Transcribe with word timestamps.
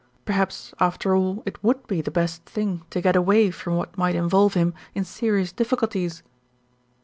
Perhaps, 0.25 0.73
after 0.79 1.15
all, 1.15 1.43
it 1.45 1.63
would 1.63 1.85
be 1.85 2.01
the 2.01 2.09
best 2.09 2.43
thing 2.43 2.81
to 2.89 3.01
get 3.01 3.15
away 3.15 3.51
from 3.51 3.75
what 3.75 3.95
might 3.95 4.15
involve 4.15 4.55
him 4.55 4.73
in 4.95 5.03
serious 5.05 5.53
diffi 5.53 5.77
culties. 5.77 6.23